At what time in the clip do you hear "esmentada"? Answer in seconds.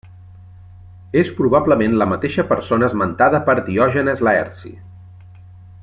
2.91-3.43